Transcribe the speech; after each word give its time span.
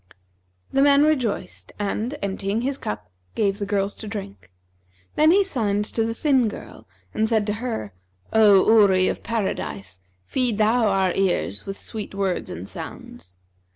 The 0.73 0.81
man 0.81 1.03
rejoiced 1.03 1.73
and, 1.77 2.17
emptying 2.23 2.61
his 2.61 2.79
cup, 2.79 3.11
gave 3.35 3.59
the 3.59 3.67
girls 3.67 3.93
to 3.97 4.07
drink. 4.07 4.49
Then 5.13 5.29
he 5.29 5.43
signed 5.43 5.85
to 5.85 6.03
the 6.03 6.15
thin 6.15 6.47
girl 6.47 6.87
and 7.13 7.29
said 7.29 7.45
to 7.45 7.53
her, 7.61 7.93
'O 8.33 8.65
Houri 8.65 9.07
of 9.09 9.21
Paradise, 9.21 9.99
feed 10.25 10.57
thou 10.57 10.87
our 10.87 11.13
ears 11.13 11.67
with 11.67 11.77
sweet 11.79 12.15
words 12.15 12.49
and 12.49 12.67
sounds.' 12.67 13.37